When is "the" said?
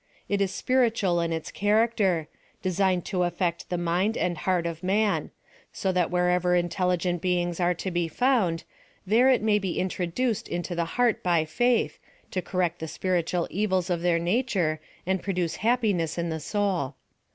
3.69-3.77, 10.73-10.85, 12.79-12.87, 16.29-16.39